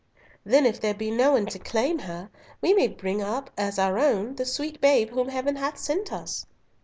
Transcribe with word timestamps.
"Then 0.43 0.65
if 0.65 0.81
there 0.81 0.95
be 0.95 1.11
no 1.11 1.33
one 1.33 1.45
to 1.45 1.59
claim 1.59 1.99
her, 1.99 2.31
we 2.59 2.73
may 2.73 2.87
bring 2.87 3.21
up 3.21 3.51
as 3.55 3.77
our 3.77 3.99
own 3.99 4.33
the 4.33 4.45
sweet 4.47 4.81
babe 4.81 5.09
whom 5.11 5.27
Heaven 5.29 5.57
hath 5.57 5.77
sent 5.77 6.11
us." 6.11 6.47